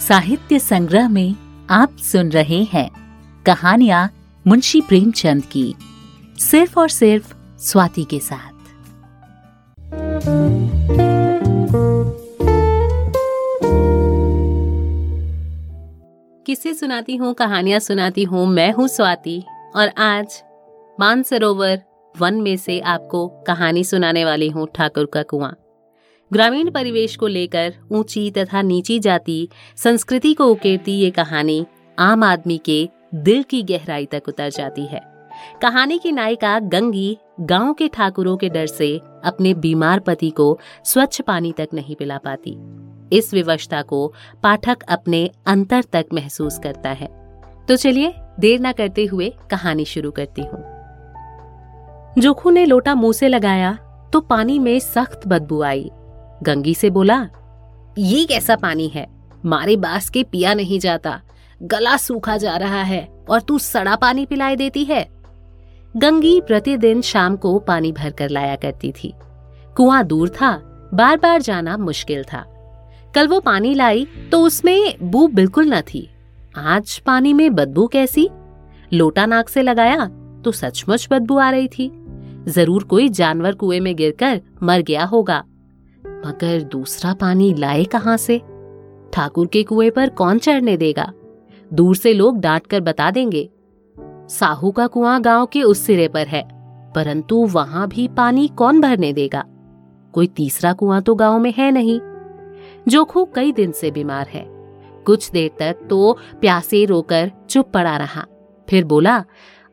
साहित्य 0.00 0.58
संग्रह 0.58 1.08
में 1.08 1.34
आप 1.70 1.96
सुन 1.96 2.30
रहे 2.30 2.62
हैं 2.64 2.90
कहानियाँ 3.46 4.10
मुंशी 4.46 4.80
प्रेमचंद 4.80 5.44
की, 5.44 5.74
सिर्फ़ 6.38 6.80
और 6.80 6.88
सिर्फ़ 6.88 7.34
स्वाति 7.58 8.04
के 8.04 8.20
साथ। 8.20 8.52
किसे 16.46 16.74
सुनाती 16.74 17.16
हूँ, 17.16 17.34
कहानियाँ 17.34 17.80
सुनाती 17.80 18.22
हूँ, 18.22 18.46
मैं 18.46 18.72
हूँ 18.72 18.88
स्वाति 18.88 19.44
और 19.76 19.88
आज 19.88 20.42
मानसरोवर 21.00 21.82
वन 22.20 22.34
में 22.34 22.56
से 22.56 22.80
आपको 22.80 23.26
कहानी 23.28 23.84
सुनाने 23.84 24.24
वाली 24.24 24.48
हूँ, 24.48 24.66
ठाकुर 24.74 25.06
का 25.06 25.22
कुआँ। 25.22 25.54
ग्रामीण 26.32 26.70
परिवेश 26.70 27.16
को 27.16 27.26
लेकर 27.26 27.74
ऊँची 27.92 28.30
तथा 28.30 28.62
नीची 28.62 28.98
जाति, 28.98 29.48
संस्कृति 29.76 30.34
को 30.34 30.46
उकेरती 30.46 30.92
ये 30.92 31.10
कहानी 31.10 31.66
आम 31.98 32.24
आदमी 32.24 32.58
के 32.58 32.88
दिल 33.14 33.42
की 33.42 33.62
गहराई 33.62 34.06
तक 34.06 34.22
उतर 34.28 34.50
जाती 34.50 34.86
है। 34.86 35.00
कहानी 35.62 35.98
की 35.98 36.12
नायिका 36.12 36.58
गंगी 36.58 37.18
गाँव 37.40 37.72
के 37.72 37.88
ठाकुरों 37.88 38.36
के 38.36 38.48
डर 38.48 38.66
से 38.66 39.00
अपने 39.24 39.54
बीमार 39.54 40.00
पति 40.00 40.30
को 40.30 40.58
स्वच्छ 40.84 41.20
पानी 41.20 41.52
तक 41.52 41.68
नहीं 41.74 41.96
पिला 41.96 42.18
पाती। 42.18 42.56
इस 43.16 43.34
विवशता 43.34 43.82
को 43.82 44.12
पाठक 44.42 44.82
अपने 44.82 45.30
अंतर 45.46 45.82
तक 45.82 46.06
महसूस 46.12 46.58
करता 46.58 46.90
है। 46.90 47.08
तो 47.68 47.76
चलिए, 47.76 48.14
देर 48.40 48.60
ना 48.60 48.72
करते 48.72 49.04
हुए 49.04 49.32
कहानी 49.50 49.84
शुरू 49.84 50.10
करती 50.10 50.42
हूँ। 50.42 50.67
जोखू 52.18 52.50
ने 52.50 52.64
लोटा 52.64 52.94
मुँह 52.94 53.12
से 53.12 53.28
लगाया 53.28 53.72
तो 54.12 54.20
पानी 54.20 54.58
में 54.58 54.78
सख्त 54.78 55.26
बदबू 55.26 55.60
आई। 55.62 55.90
गंगी 56.42 56.74
से 56.74 56.90
बोला, 56.90 57.18
ये 57.98 58.24
कैसा 58.24 58.56
पानी 58.56 58.88
है? 58.88 59.06
मारे 59.46 59.76
बास 59.76 60.08
के 60.10 60.22
पिया 60.22 60.54
नहीं 60.54 60.78
जाता। 60.80 61.20
गला 61.60 61.96
सूखा 61.96 62.36
जा 62.36 62.56
रहा 62.56 62.82
है 62.82 63.02
और 63.30 63.40
तू 63.40 63.58
सड़ा 63.58 63.94
पानी 63.96 64.26
पिलाए 64.26 64.56
देती 64.56 64.84
है। 64.84 65.06
गंगी 65.94 66.40
प्रतिदिन 66.40 67.00
शाम 67.02 67.36
को 67.36 67.58
पानी 67.58 67.92
भर 67.92 68.10
कर 68.10 68.30
लाया 68.30 68.56
करती 68.56 68.92
थी। 68.92 69.14
कुआँ 69.76 70.02
दूर 70.04 70.28
था 70.30 70.52
बार 70.94 71.16
बार 71.16 71.42
जाना 71.42 71.76
मुश्किल 71.76 72.24
था। 72.24 72.44
कल 73.14 73.28
वो 73.28 73.40
पानी 73.40 73.74
लाई 73.74 74.06
तो 74.32 74.42
उसमें 74.42 74.94
बू 75.02 75.26
बिल्कुल 75.28 75.74
न 75.74 75.80
थी। 75.84 76.08
आज 76.56 76.98
पानी 76.98 77.32
में 77.32 77.54
बदबू 77.54 77.86
कैसी? 77.86 78.28
लोटा 78.92 79.26
नाक 79.26 79.48
से 79.48 79.62
लगाया 79.62 80.10
तो 80.44 80.52
सचमुच 80.52 81.08
बदबू 81.10 81.38
आ 81.38 81.50
रही 81.50 81.68
थी। 81.68 81.90
ज़रूर 82.48 82.82
कोई 82.82 83.08
जानवर 83.08 83.54
कुएँ 83.54 83.80
में 83.80 83.94
गिरकर 83.96 84.40
मर 84.62 84.82
गया 84.82 85.04
होगा। 85.04 85.38
मगर 86.26 86.62
दूसरा 86.62 87.12
पानी 87.14 87.52
लाए 87.54 87.84
कहाँ 87.84 88.16
से? 88.16 88.38
ठाकुर 89.12 89.46
के 89.46 89.62
कुएँ 89.62 89.90
पर 89.90 90.08
कौन 90.08 90.38
चढ़ने 90.38 90.76
देगा? 90.76 91.12
दूर 91.70 91.96
से 91.96 92.12
लोग 92.12 92.40
डांट 92.40 92.66
कर 92.66 92.80
बता 92.80 93.10
देंगे। 93.10 93.48
साहू 94.30 94.70
का 94.70 94.86
कुआँ 94.86 95.20
गाँव 95.20 95.46
के 95.46 95.62
उस 95.62 95.80
सिरे 95.80 96.08
पर 96.08 96.26
है, 96.26 96.42
परंतु 96.94 97.44
वहाँ 97.46 97.88
भी 97.88 98.08
पानी 98.08 98.48
कौन 98.48 98.80
भरने 98.80 99.12
देगा? 99.12 99.44
कोई 100.14 100.26
तीसरा 100.26 100.72
कुआँ 100.72 101.00
तो 101.02 101.14
गाँव 101.14 101.38
में 101.38 101.52
है 101.58 101.70
नहीं। 101.70 102.00
जोखू 102.88 103.24
कई 103.24 103.52
दिन 103.52 103.72
से 103.72 103.90
बीमार 103.90 104.26
है। 104.26 104.44
कुछ 105.06 105.30
देर 105.30 105.50
तक 105.58 105.86
तो 105.90 106.16
प्यासे 106.40 106.84
रोकर 106.84 107.30
चुप 107.50 107.70
पड़ा 107.74 107.96
रहा। 107.96 108.24
फिर 108.68 108.84
बोला, 108.84 109.24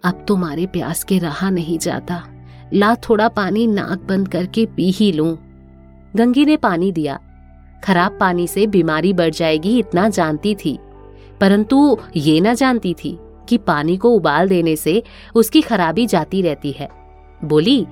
अब 0.03 0.25
तो 0.27 0.35
मारे 0.35 0.65
प्यास 0.65 1.03
के 1.03 1.17
रहा 1.17 1.49
नहीं 1.49 1.77
जाता। 1.77 2.23
ला 2.73 2.95
थोड़ा 2.95 3.27
पानी 3.27 3.67
नाक 3.67 4.05
बंद 4.09 4.27
करके 4.27 4.65
पी 4.65 4.91
ही 4.91 5.11
लूँ। 5.11 5.37
गंगी 6.15 6.45
ने 6.45 6.57
पानी 6.57 6.91
दिया। 6.91 7.19
खराब 7.83 8.17
पानी 8.19 8.47
से 8.47 8.67
बीमारी 8.67 9.13
बढ़ 9.13 9.29
जाएगी 9.29 9.79
इतना 9.79 10.09
जानती 10.09 10.55
थी। 10.55 10.79
परंतु 11.41 11.97
ये 12.15 12.39
ना 12.41 12.53
जानती 12.53 12.93
थी 12.93 13.19
कि 13.49 13.57
पानी 13.57 13.97
को 13.97 14.09
उबाल 14.09 14.49
देने 14.49 14.75
से 14.75 15.03
उसकी 15.35 15.61
खराबी 15.61 16.07
जाती 16.07 16.41
रहती 16.41 16.71
है। 16.71 16.89
बोली, 17.43 17.87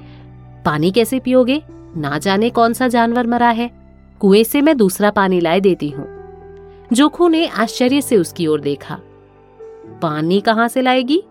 पानी 0.66 0.92
कैसे 0.92 1.20
पियोगे? 1.20 1.64
ना 1.98 2.18
जाने 2.18 2.50
कौन 2.50 2.74
सा 2.74 2.88
जानवर 2.88 3.28
मरा 3.28 3.50
है। 3.50 3.72
कुएँ 4.20 4.44
से 4.44 4.62
मैं 4.62 4.78
दूसरा 4.78 5.12
पानी 5.12 5.40
लाए 5.40 5.60
देती 5.60 5.90
हूँ। 5.90 6.08
जोखू 6.94 7.28
ने 7.28 7.48
आश्चर्य 7.48 8.02
से 8.02 8.18
उसकी 8.18 8.48
ओर 8.48 8.62
देखा। 8.62 9.00
पानी 10.02 10.42
कहाँ 10.42 10.68
से 10.68 10.82
लाएगी? 10.82 11.24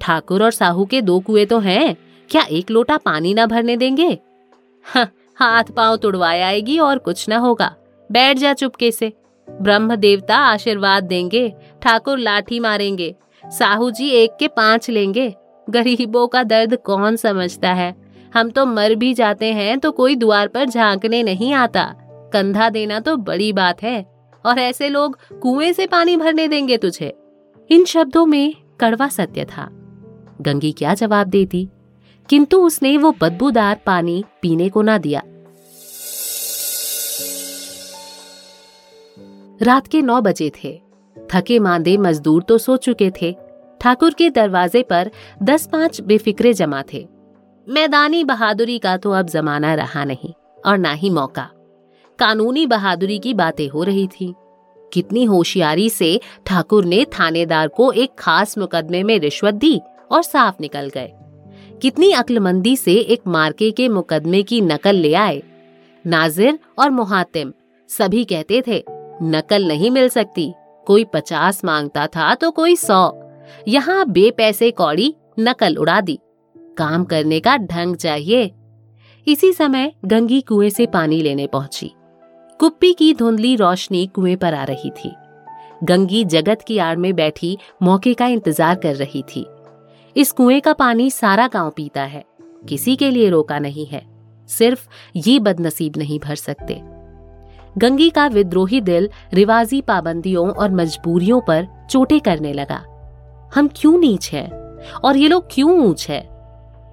ठाकुर 0.00 0.44
और 0.44 0.50
साहू 0.50 0.84
के 0.84 1.02
दो 1.02 1.20
कुएँ 1.20 1.46
तो 1.46 1.58
हैं। 1.58 1.96
क्या 2.30 2.42
एक 2.42 2.70
लोटा 2.70 2.96
पानी 2.96 3.34
ना 3.34 3.46
भरने 3.46 3.76
देंगे? 3.76 4.18
हाँ, 4.84 5.10
हाथ 5.36 5.64
पाँव 5.64 5.96
तुड़वाए 5.96 6.40
आएगी 6.40 6.78
और 6.78 7.00
न 7.28 7.32
होगा। 7.32 7.74
बैठ 8.12 8.36
जा 8.36 8.52
चुपके 8.52 8.90
से। 8.90 9.12
ब्रह्म 9.48 9.96
देवता 9.96 10.36
आशीर्वाद 10.36 11.04
देंगे 11.04 11.54
ठाकुर 11.82 12.18
लाठी 12.18 12.60
मारेंगे 12.60 13.14
साहू 13.44 13.90
जी 13.90 14.08
एक 14.08 14.36
के 14.40 14.48
पाँच 14.48 14.90
लेंगे। 14.90 15.34
गरीबों 15.70 16.26
का 16.26 16.42
दर्द 16.42 16.76
कौन 16.76 17.16
समझता 17.16 17.72
है? 17.72 17.94
हम 18.34 18.50
तो 18.50 18.66
मर 18.66 18.94
भी 18.94 19.14
जाते 19.14 19.52
हैं 19.52 19.78
तो 19.78 19.92
कोई 19.92 20.16
द्वार 20.16 20.48
पर 20.48 20.64
झांकने 20.64 21.22
नहीं 21.22 21.52
आता। 21.52 21.94
कंधा 22.32 22.68
देना 22.70 23.00
तो 23.00 23.16
बड़ी 23.16 23.52
बात 23.52 23.82
है। 23.82 24.06
और 24.46 24.58
ऐसे 24.58 24.88
लोग 24.88 25.18
कुएँ 25.40 25.72
से 25.72 25.86
पानी 25.86 26.16
भरने 26.16 26.48
देंगे 26.48 26.76
तुझे। 26.76 27.14
इन 27.70 27.84
शब्दों 27.84 28.26
में 28.26 28.54
कड़वा 28.80 29.08
सत्य 29.08 29.44
था। 29.44 29.68
गंगी 30.40 30.72
क्या 30.72 30.94
जवाब 30.94 31.26
देती? 31.26 31.68
किंतु 32.30 32.62
उसने 32.62 32.96
वो 32.98 33.14
बदबूदार 33.20 33.80
पानी 33.86 34.24
पीने 34.42 34.68
को 34.68 34.82
ना 34.82 34.98
दिया। 34.98 35.22
रात 39.62 39.86
के 39.86 40.02
नौ 40.02 40.20
बजे 40.20 40.52
थे। 40.64 40.82
थके 41.30 41.58
मांदे 41.58 41.96
मजदूर 41.96 42.42
तो 42.42 42.58
सो 42.58 42.76
चुके 42.76 43.10
थे। 43.22 43.36
ठाकुर 43.80 44.14
के 44.14 44.30
दरवाजे 44.30 44.82
पर 44.82 45.10
दस 45.42 45.66
पाँच 45.66 46.00
बेफिक्रे 46.00 46.52
जमा 46.52 46.82
थे। 46.92 47.08
मैदानी 47.68 48.24
बहादुरी 48.24 48.78
का 48.78 48.96
तो 48.96 49.10
अब 49.10 49.26
जमाना 49.26 49.74
रहा 49.74 50.04
नहीं 50.04 50.32
और 50.66 50.78
ना 50.78 50.92
ही 50.92 51.10
मौका। 51.10 51.50
कानूनी 52.18 52.66
बहादुरी 52.66 53.18
की 53.18 53.34
बातें 53.34 53.68
हो 53.68 53.82
रही 53.82 54.06
थी। 54.06 54.34
कितनी 54.92 55.24
होशियारी 55.24 55.90
से 55.90 56.20
ठाकुर 56.46 56.84
ने 56.84 57.04
थानेदार 57.04 57.68
को 57.68 57.92
एक 57.92 58.10
खास 58.18 58.58
मुकदमे 58.58 59.02
में 59.02 59.18
रिश्वत 59.18 59.54
दी 59.54 59.80
और 60.10 60.22
साफ़ 60.22 60.54
निकल 60.60 60.90
गए। 60.94 61.12
कितनी 61.82 62.10
अक्लमंदी 62.12 62.76
से 62.76 62.92
एक 62.94 63.26
मार्के 63.26 63.70
के 63.70 63.88
मुकदमे 63.88 64.42
की 64.42 64.60
नकल 64.60 64.96
ले 64.96 65.12
आए। 65.14 65.42
नाजिर 66.04 66.58
और 66.78 66.90
मुहातिम 66.90 67.52
सभी 67.90 68.24
कहते 68.24 68.62
थे, 68.66 68.82
नकल 69.22 69.66
नहीं 69.68 69.90
मिल 69.90 70.08
सकती। 70.08 70.52
कोई 70.86 71.04
पचास 71.04 71.64
माँगता 71.64 72.06
था 72.06 72.34
तो 72.34 72.50
कोई 72.50 72.76
सौ। 72.76 73.10
यहाँ 73.68 74.04
बे 74.08 74.30
पैसे 74.30 74.70
कौड़ी 74.70 75.14
नकल 75.38 75.76
उड़ा 75.76 76.00
दी। 76.00 76.18
काम 76.78 77.04
करने 77.04 77.40
का 77.40 77.56
ढंग 77.56 77.96
चाहिए। 77.96 78.50
इसी 79.26 79.52
समय 79.52 79.92
गंगी 80.04 80.40
कुएँ 80.40 80.70
से 80.70 80.86
पानी 80.86 81.20
लेने 81.22 81.46
पहुँची। 81.46 81.92
कुप्पी 82.60 82.92
की 82.92 83.12
धुंधली 83.14 83.54
रोशनी 83.56 84.06
कुएँ 84.06 84.36
पर 84.36 84.54
आ 84.54 84.64
रही 84.64 84.90
थी। 84.90 85.12
गंगी 85.84 86.24
जगत 86.24 86.62
की 86.66 86.78
आड़ 86.78 86.96
में 86.96 87.14
बैठी 87.14 87.56
मौके 87.82 88.14
का 88.14 88.26
इंतज़ार 88.26 88.74
कर 88.74 88.94
रही 88.94 89.22
थी। 89.22 89.46
इस 90.16 90.32
कुएँ 90.32 90.60
का 90.60 90.72
पानी 90.72 91.10
सारा 91.10 91.48
गाँव 91.48 91.70
पीता 91.70 92.02
है। 92.02 92.24
किसी 92.68 92.96
के 92.96 93.10
लिए 93.10 93.28
रोका 93.30 93.58
नहीं 93.58 93.86
है। 93.86 94.02
सिर्फ़ 94.48 94.88
ये 95.16 95.38
बदनसीब 95.38 95.92
नहीं 95.96 96.20
भर 96.20 96.34
सकते। 96.34 96.82
गंगी 97.78 98.10
का 98.10 98.26
विद्रोही 98.26 98.80
दिल 98.80 99.08
रिवाजी 99.34 99.80
पाबंदियों 99.80 100.50
और 100.50 100.70
मजबूरियों 100.70 101.40
पर 101.40 101.66
चोटे 101.90 102.18
करने 102.18 102.52
लगा। 102.52 102.84
हम 103.54 103.68
क्यों 103.76 103.98
नीच 103.98 104.32
हैं? 104.32 104.50
और 105.04 105.16
ये 105.16 105.28
लोग 105.28 105.48
क्यों 105.52 105.80
ऊंच 105.86 106.06
है? 106.10 106.28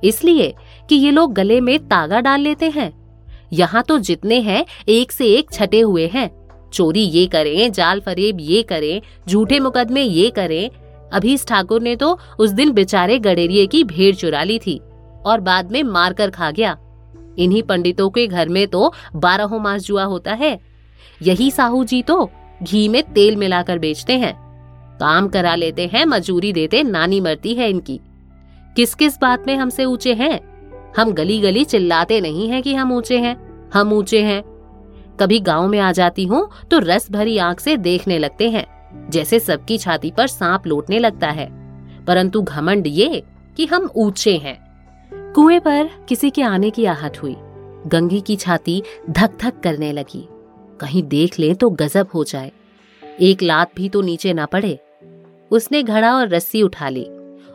इसलिए 0.03 0.55
कि 0.89 0.95
ये 0.95 1.11
लोग 1.11 1.33
गले 1.33 1.61
में 1.61 1.79
तागा 1.79 2.19
डाल 2.19 2.39
लेते 2.39 2.69
हैं। 2.69 3.17
यहाँ 3.53 3.83
तो 3.83 3.99
जितने 3.99 4.39
हैं, 4.39 4.65
एक 4.89 5.11
से 5.11 5.25
एक 5.25 5.51
छटे 5.51 5.79
हुए 5.79 6.07
हैं। 6.07 6.49
चोरी 6.73 7.01
ये 7.01 7.25
करें, 7.25 7.71
जाल 7.71 7.99
फरेब 7.99 8.37
ये 8.39 8.63
करें, 8.63 9.01
झूठे 9.29 9.59
मुकदमे 9.59 10.01
ये 10.01 10.29
करें 10.29 10.69
अभीस 11.13 11.45
ठाकुर 11.47 11.81
ने 11.81 11.95
तो 11.95 12.17
उस 12.39 12.49
दिन 12.49 12.71
बेचारे 12.71 13.17
गडेरिए 13.19 13.65
की 13.67 13.83
भेड़ 13.83 14.15
चुरा 14.15 14.43
ली 14.43 14.59
थी 14.59 14.79
और 15.25 15.39
बाद 15.39 15.71
में 15.71 15.81
मारकर 15.83 16.29
खा 16.29 16.51
गया। 16.51 16.77
इन्हीं 17.37 17.63
पंडितों 17.63 18.09
के 18.09 18.27
घर 18.27 18.49
में 18.49 18.67
तो 18.67 18.93
बारहों 19.15 19.59
मास 19.59 19.81
जुआ 19.81 20.03
होता 20.03 20.33
है। 20.33 20.59
यही 21.21 21.51
साहू 21.51 21.83
जी 21.83 22.01
तो 22.01 22.29
घी 22.63 22.87
में 22.87 23.01
तेल 23.03 23.35
मिलाकर 23.35 23.79
बेचते 23.79 24.17
हैं। 24.17 24.33
काम 24.99 25.27
करा 25.27 25.55
लेते 25.55 25.89
हैं, 25.93 26.05
मजूरी 26.05 26.53
देते, 26.53 26.83
नानी 26.83 27.19
मरती 27.19 27.53
है 27.53 27.69
इनकी। 27.69 27.99
किस 28.75 28.95
किस 28.95 29.19
बात 29.21 29.47
में 29.47 29.55
हमसे 29.55 29.85
ऊँचे 29.85 30.13
हैं? 30.13 30.39
हम 30.97 31.11
गली 31.11 31.39
गली 31.41 31.63
चिल्लाते 31.63 32.19
नहीं 32.21 32.47
हैं 32.49 32.61
कि 32.63 32.73
हम 32.75 32.91
ऊँचे 32.91 33.17
हैं। 33.17 33.35
हम 33.73 33.93
ऊँचे 33.93 34.21
हैं। 34.21 34.41
कभी 35.19 35.39
गाँव 35.39 35.67
में 35.67 35.79
आ 35.79 35.91
जाती 35.91 36.25
हूँ 36.25 36.47
तो 36.71 36.79
रस 36.79 37.11
भरी 37.11 37.37
आँख 37.37 37.59
से 37.59 37.77
देखने 37.77 38.17
लगते 38.19 38.49
हैं। 38.49 38.65
जैसे 39.09 39.39
सबकी 39.39 39.77
छाती 39.77 40.11
पर 40.11 40.27
सांप 40.27 40.67
लौटने 40.67 40.99
लगता 40.99 41.29
है। 41.29 41.47
परंतु 42.05 42.41
घमंड 42.41 42.87
ये 42.87 43.23
कि 43.57 43.65
हम 43.65 43.89
ऊँचे 43.95 44.37
हैं। 44.37 44.63
कुएँ 45.33 45.59
पर 45.59 45.89
किसी 46.09 46.29
के 46.29 46.41
आने 46.41 46.69
की 46.69 46.85
आहट 46.85 47.17
हुई। 47.17 47.35
गंगी 47.87 48.21
की 48.21 48.35
छाती 48.35 48.83
धक 49.09 49.37
धक 49.41 49.59
करने 49.59 49.91
लगी। 49.91 50.27
कहीं 50.79 51.03
देख 51.03 51.39
ले 51.39 51.53
तो 51.53 51.69
गजब 51.69 52.07
हो 52.13 52.23
जाए। 52.23 52.51
एक 53.21 53.41
लात 53.41 53.71
भी 53.75 53.89
तो 53.89 54.01
नीचे 54.01 54.33
ना 54.33 54.45
पड़े। 54.45 54.79
उसने 55.51 55.83
घड़ा 55.83 56.15
और 56.15 56.29
रस्सी 56.29 56.61
उठा 56.61 56.89
ली 56.89 57.03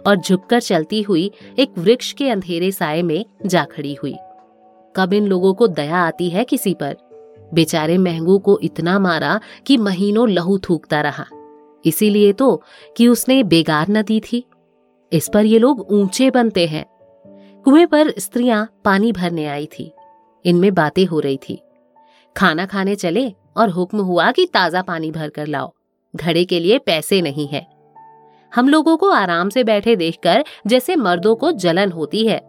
और 0.07 0.17
झुककर 0.17 0.61
चलती 0.61 1.03
हुई 1.03 1.31
एक 1.59 1.79
वृक्ष 1.79 2.13
के 2.13 2.31
अंधेरे 2.31 2.73
साय 2.73 3.03
में 3.03 3.25
जा 3.47 3.65
खड़ी 3.65 3.95
हुई। 3.95 4.17
कब 4.97 5.13
इन 5.13 5.27
लोगों 5.27 5.55
को 5.55 5.69
दया 5.69 5.97
आती 5.97 6.31
है 6.31 6.45
किसी 6.45 6.75
पर? 6.75 6.97
बेचारे 7.55 7.99
महंगू 7.99 8.39
को 8.39 8.59
इतना 8.63 8.99
मारा 8.99 9.41
कि 9.67 9.77
महीनों 9.77 10.29
लहू 10.29 10.59
थूकता 10.59 11.01
रहा। 11.01 11.25
इसीलिए 11.85 12.33
तो 12.33 12.63
कि 12.97 13.09
उसने 13.09 13.43
बेगार 13.43 13.89
न 13.89 14.03
दी 14.03 14.21
थी। 14.21 14.45
इस 15.13 15.31
पर 15.35 15.45
ये 15.45 15.59
लोग 15.59 15.81
ऊँचे 15.91 16.31
बनते 16.31 16.67
हैं। 16.67 16.85
कुएँ 17.65 17.87
पर 17.87 18.11
स्त्रियाँ 18.19 18.69
पानी 18.85 19.13
भरने 19.13 19.47
आई 19.47 19.67
थी। 19.67 19.93
इनमें 20.45 20.75
बातें 20.75 21.07
हो 21.07 21.21
रही 21.21 21.39
थी। 21.49 21.63
खाना 22.37 22.67
खाने 22.67 22.95
चले 22.95 23.33
और 23.57 23.69
हुक्म 23.69 23.99
हुआ 23.99 24.31
कि 24.33 24.47
ताज़ा 24.47 24.83
पानी 24.83 25.11
भर 25.11 25.29
कर 25.29 25.47
लाओ। 25.47 25.73
घड़े 26.17 26.45
के 26.45 26.61
लिए 26.61 26.79
पैसे 26.79 27.21
नहीं 27.23 27.49
है। 27.49 27.67
हम 28.55 28.69
लोगों 28.69 28.97
को 28.97 29.11
आराम 29.11 29.49
से 29.49 29.65
बैठे 29.65 29.97
देखकर 29.97 30.45
जैसे 30.67 30.97
मर्दों 30.97 31.35
को 31.35 31.53
जलन 31.53 31.93
होती 31.93 32.27
है। 32.27 32.41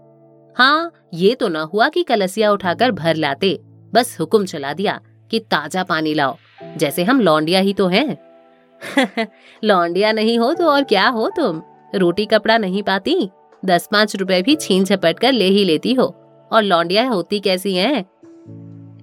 हाँ 0.58 0.92
ये 1.14 1.36
तो 1.36 1.48
ना 1.48 1.62
हुआ 1.62 1.90
कि 1.90 2.04
कलसिया 2.04 2.52
उठाकर 2.52 2.92
भर 2.92 3.16
लाते। 3.16 3.60
बस 3.94 4.18
हुक्म 4.20 4.46
चला 4.46 4.74
दिया 4.74 5.00
कि 5.32 5.40
ताज़ा 5.40 5.84
पानी 5.84 6.14
लाओ, 6.14 6.38
जैसे 6.78 7.04
हम 7.04 7.20
लौंडिया 7.22 7.60
ही 7.60 7.74
तो 7.74 7.88
हैं। 7.88 8.18
लौंडिया 9.64 10.12
नहीं 10.12 10.38
हो 10.40 10.54
तो 10.54 10.66
और 10.66 10.84
क्या 10.84 11.08
हो 11.08 11.30
तुम? 11.30 11.62
रोटी 11.96 12.26
कपड़ा 12.26 12.58
नहीं 12.58 12.84
पाती? 12.84 13.30
दस 13.66 13.88
पाँच 13.92 14.16
रुपए 14.16 14.42
भी 14.42 14.56
छीन 14.56 14.84
झपट 14.84 15.20
कर 15.20 15.32
ले 15.32 15.46
ही 15.46 15.64
लेती 15.64 15.94
हो, 15.94 16.06
और 16.52 16.64
लौंडिया 16.64 17.08
होती 17.08 17.40
कैसी 17.40 17.76
हैं? 17.76 18.04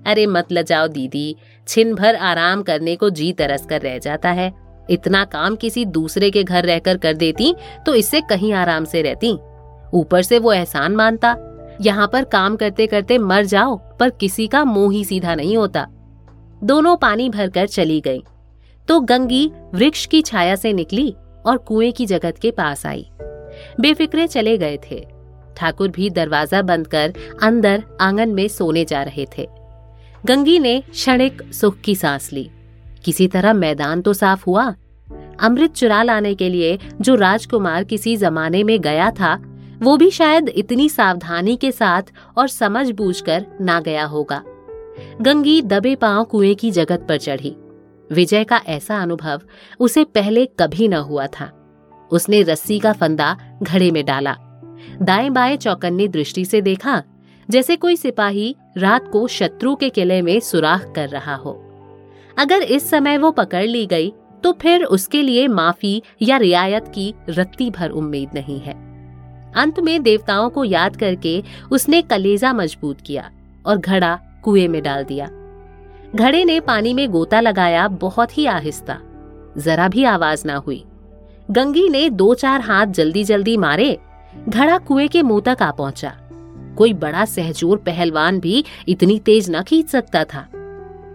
अरे 0.07 0.27
मत 0.27 0.53
लजाओ 0.53 0.87
दीदी, 0.89 1.37
छिन 1.69 1.95
भर 1.95 2.15
आराम 2.15 2.63
करने 2.63 2.97
को 2.97 3.11
जी 3.11 3.33
तरस 3.33 3.67
कर 3.67 3.81
रह 3.81 3.99
जाता 3.99 4.31
है। 4.31 4.53
इतना 4.91 5.25
काम 5.25 5.57
किसी 5.57 5.85
दूसरे 5.85 6.31
के 6.31 6.45
घर 6.45 6.65
रहकर 6.65 6.97
कर 6.97 7.15
देती 7.15 7.55
तो 7.87 7.95
इससे 7.95 8.21
कहीं 8.21 8.53
आराम 8.53 8.85
से 8.85 9.03
रहती। 9.03 9.33
ऊपर 9.95 10.23
से 10.23 10.39
वो 10.39 10.53
एहसान 10.53 10.97
मानता 10.97 11.37
यहाँ 11.81 12.11
पर 12.13 12.25
काम 12.25 12.57
करते 12.57 12.87
करते 12.87 13.19
मर 13.19 13.45
जाओ, 13.45 13.77
पर 13.77 14.11
किसी 14.11 14.47
का 14.47 14.65
मुँह 14.65 14.93
ही 14.93 15.05
सीधा 15.05 15.35
नहीं 15.35 15.57
होता। 15.57 15.87
दोनों 16.65 16.97
पानी 16.97 17.31
भरकर 17.31 17.67
चली 17.67 18.01
गई। 18.01 18.23
तो 18.89 19.01
गंगी 19.01 19.51
वृक्ष 19.75 20.07
की 20.07 20.23
छाया 20.23 20.57
से 20.57 20.73
निकली 20.73 21.15
और 21.47 21.57
कुएँ 21.57 21.93
की 21.93 22.07
जगत 22.07 22.39
के 22.43 22.51
पास 22.51 22.87
आई। 22.87 23.11
बेफिक्रे 23.81 24.27
चले 24.27 24.59
गए 24.59 24.79
थे। 24.91 25.07
ठाकुर 25.57 25.89
भी 25.89 26.11
दरवाज़ा 26.11 26.63
बंद 26.63 26.87
कर 26.87 27.15
अंदर 27.43 27.85
आँगन 28.01 28.29
में 28.29 28.49
सोने 28.49 28.85
जा 28.85 29.03
रहे 29.03 29.27
थे। 29.39 29.49
गंगी 30.27 30.59
ने 30.59 30.81
क्षणिक 30.81 31.53
सुख 31.53 31.81
की 31.81 31.95
सांस 31.95 32.33
ली। 32.33 32.51
किसी 33.05 33.29
तरह 33.29 33.53
मैदान 33.53 34.03
तो 34.03 34.13
साफ़ 34.13 34.45
हुआ। 34.47 34.75
अमृत 35.43 35.73
चुरा 35.73 36.03
लाने 36.03 36.35
के 36.35 36.49
लिए 36.49 36.79
जो 37.01 37.15
राजकुमार 37.15 37.85
किसी 37.85 38.17
जमाने 38.17 38.63
में 38.63 38.81
गया 38.81 39.11
था 39.11 39.46
वो 39.83 39.97
भी 39.97 40.11
शायद 40.11 40.49
इतनी 40.49 40.89
सावधानी 40.89 41.57
के 41.57 41.73
साथ 41.73 42.03
और 42.39 42.49
समझ 42.49 42.91
बूझकर 42.91 43.47
ना 43.61 43.81
गया 43.81 44.05
होगा। 44.05 44.43
गंगी 45.21 45.63
दबे 45.63 45.95
पाँव 45.95 46.25
कुएँ 46.25 46.55
की 46.55 46.71
जगत 46.71 47.07
पर 47.09 47.19
चढ़ी। 47.19 47.57
विजय 48.13 48.45
का 48.45 48.61
ऐसा 48.67 49.03
अनुभव 49.03 49.43
उसे 49.81 50.05
पहले 50.05 50.47
कभी 50.47 50.89
न 50.89 50.95
हुआ 50.95 51.27
था। 51.27 51.51
उसने 52.11 52.43
रस्सी 52.43 52.79
का 52.79 52.93
फंदा 52.93 53.37
घड़े 53.63 53.91
में 53.91 54.05
डाला। 54.05 54.37
दाएँ 55.03 55.31
बाएँ 55.31 55.57
चौकन्नी 55.57 56.09
दृष्टि 56.09 56.45
से 56.45 56.61
देखा, 56.61 57.03
जैसे 57.51 57.77
कोई 57.77 57.97
सिपाही 57.97 58.57
रात 58.79 59.09
को 59.13 59.27
शत्रु 59.29 59.77
के 59.77 59.89
किले 59.89 60.23
में 60.23 60.41
सुराख 60.41 60.93
कर 60.97 61.09
रहा 61.09 61.35
हो। 61.35 61.63
अगर 62.39 62.63
इस 62.63 62.91
समय 62.91 63.19
वो 63.19 63.31
पकड़ 63.31 63.65
ली 63.65 63.87
गई 63.87 64.13
तो 64.45 64.53
फिर 64.53 64.85
उसके 64.85 65.23
लिए 65.23 65.49
माफ़ी 65.49 66.03
या 66.23 66.37
रियायत 66.37 66.89
की 66.89 67.15
रत्ती 67.29 67.71
भर 67.71 67.91
उम्मीद 67.91 68.31
नहीं 68.35 68.61
है। 68.61 68.96
अंत 69.57 69.81
में 69.81 70.03
देवताओं 70.03 70.51
को 70.51 70.65
याद 70.65 70.97
करके 70.97 71.43
उसने 71.71 72.03
कलेजा 72.03 72.53
मज़बूत 72.53 73.01
किया 73.01 73.31
और 73.67 73.77
घड़ा 73.77 74.21
कुएँ 74.43 74.69
में 74.69 74.83
डाल 74.83 75.05
दिया। 75.05 75.31
घड़े 76.15 76.45
ने 76.45 76.61
पानी 76.61 76.95
में 76.95 77.11
गोता 77.11 77.41
लगाया, 77.41 77.89
बहुत 77.89 78.39
ही 78.39 78.47
आहिस्ता। 78.47 78.99
जरा 79.59 79.89
भी 79.89 80.05
आवाज़ 80.05 80.47
ना 80.47 80.57
हुई। 80.57 80.85
गंगी 81.51 81.89
ने 81.89 82.11
दो 82.11 82.35
चार 82.35 82.61
हाथ 82.61 82.87
जल्दी 82.87 83.25
जल्दी 83.25 83.57
मारे। 83.57 83.99
घड़ा 84.49 84.79
कुएँ 84.79 85.09
के 85.09 85.23
मुँह 85.23 85.41
तक 85.41 85.63
आ 85.63 85.71
पहुँचा। 85.71 86.17
कोई 86.79 86.93
बड़ा 86.93 87.25
सहजोर 87.25 87.77
पहलवान 87.77 88.41
भी 88.41 88.65
इतनी 88.89 89.19
तेज 89.19 89.51
न 89.51 89.63
खींच 89.63 89.89
सकता 89.89 90.25
था। 90.25 90.49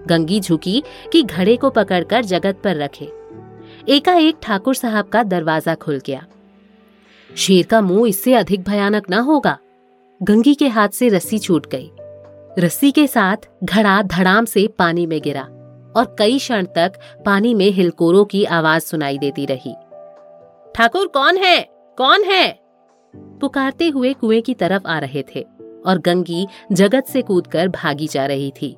गंगी 0.07 0.39
झुकी 0.39 0.83
कि 1.13 1.23
घड़े 1.23 1.55
को 1.57 1.69
पकड़कर 1.69 2.25
जगत 2.25 2.61
पर 2.63 2.75
रखे। 2.75 3.11
एकाएक 3.89 4.37
ठाकुर 4.41 4.75
साहब 4.75 5.05
का 5.05 5.23
दरवाज़ा 5.23 5.75
खुल 5.75 6.01
गया। 6.05 6.25
शेर 7.37 7.65
का 7.65 7.81
मुँह 7.81 8.09
इससे 8.09 8.33
अधिक 8.33 8.63
भयानक 8.63 9.09
न 9.09 9.13
होगा। 9.13 9.57
गंगी 10.23 10.55
के 10.55 10.67
हाथ 10.67 10.89
से 10.89 11.09
रस्सी 11.09 11.39
छूट 11.39 11.67
गई। 11.75 11.91
रस्सी 12.59 12.91
के 12.91 13.07
साथ 13.07 13.37
घड़ा 13.63 14.01
धड़ाम 14.01 14.45
से 14.45 14.67
पानी 14.67 15.05
में 15.05 15.21
गिरा 15.21 15.43
और 15.95 16.15
कई 16.19 16.37
क्षण 16.37 16.65
तक 16.65 16.93
पानी 17.25 17.53
में 17.53 17.71
हिलकोरों 17.71 18.25
की 18.25 18.45
आवाज़ 18.45 18.83
सुनाई 18.83 19.17
देती 19.17 19.45
रही। 19.45 19.73
ठाकुर, 20.75 21.07
कौन 21.07 21.37
है? 21.37 21.67
कौन 21.97 22.23
है? 22.23 22.59
पुकारते 23.15 23.89
हुए 23.89 24.13
कुएँ 24.13 24.41
की 24.41 24.53
तरफ़ 24.53 24.87
आ 24.87 24.99
रहे 24.99 25.23
थे 25.35 25.47
और 25.85 25.97
गंगी 25.97 26.47
जगत 26.71 27.03
से 27.03 27.21
कूदकर 27.21 27.67
भागी 27.67 28.07
जा 28.07 28.25
रही 28.25 28.53
थी। 28.61 28.77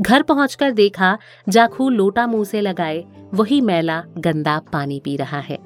घर 0.00 0.22
पहुंचकर 0.22 0.70
देखा, 0.70 1.18
जाखू 1.48 1.88
लोटा 1.88 2.26
मुँह 2.26 2.44
से 2.44 2.60
लगाए, 2.60 3.04
वही 3.34 3.60
मैला 3.60 4.04
गंदा 4.18 4.60
पानी 4.72 5.00
पी 5.04 5.16
रहा 5.16 5.40
है। 5.40 5.58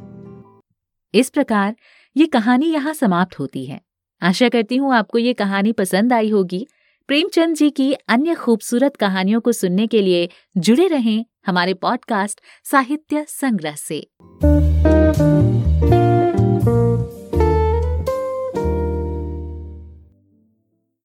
इस 1.15 1.31
प्रकार 1.31 1.77
ये 2.19 2.27
कहानी 2.27 2.67
यहाँ 2.67 2.95
समाप्त 2.95 3.39
होती 3.39 3.65
है। 3.67 3.81
आशा 4.23 4.49
करती 4.49 4.77
हूँ 4.77 4.95
आपको 4.95 5.19
ये 5.19 5.33
कहानी 5.33 5.73
पसंद 5.73 6.13
आई 6.13 6.31
होगी। 6.31 6.67
प्रेमचंद 7.09 7.57
जी 7.57 7.71
की 7.71 7.93
अन्य 7.93 8.35
खूबसूरत 8.35 8.97
कहानियों 8.97 9.41
को 9.41 9.53
सुनने 9.53 9.87
के 9.87 10.03
लिए 10.03 10.29
जुड़े 10.57 10.89
रहें 10.89 11.25
हमारे 11.47 11.75
पॉडकास्ट 11.75 12.41
साहित्य 12.65 13.27
संग्रह 13.29 13.75
से। 13.75 14.07